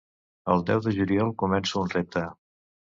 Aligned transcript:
El 0.53 0.63
deu 0.69 0.81
de 0.87 0.95
juliol 0.97 1.31
començo 1.45 1.83
un 1.87 1.95
repte. 1.97 2.29